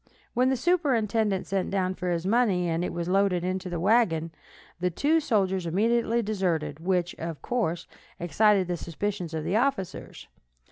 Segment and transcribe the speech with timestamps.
[0.33, 4.31] When the superintendent sent down for his money, and it was loaded into the wagon,
[4.79, 7.85] the two soldiers immediately deserted, which, of course,
[8.19, 10.27] excited the suspicions of the officers.